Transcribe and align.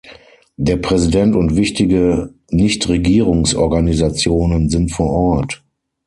Der 0.57 0.77
Präsident 0.77 1.35
und 1.35 1.55
wichtige 1.55 2.33
Nichtregierungsorganisationen 2.49 4.67
sind 4.67 4.91
vor 4.91 5.11
Ort. 5.11 5.61